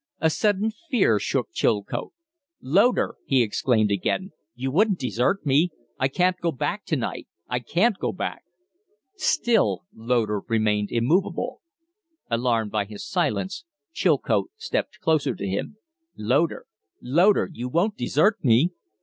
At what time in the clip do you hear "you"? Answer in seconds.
4.55-4.71, 17.53-17.69